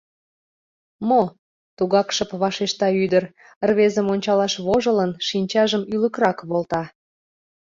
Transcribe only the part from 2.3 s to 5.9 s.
вашешта ӱдыр, рвезым ончалаш вожылын, шинчажым